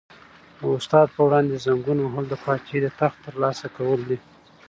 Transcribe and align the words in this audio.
د 0.59 0.61
استاد 0.77 1.07
په 1.15 1.21
وړاندې 1.27 1.61
زنګون 1.65 1.99
وهل 2.01 2.25
د 2.29 2.33
پاچاهۍ 2.43 2.79
د 2.83 2.87
تخت 2.99 3.17
تر 3.25 3.33
لاسه 3.43 3.67
کول 3.77 3.99
دي. 4.09 4.17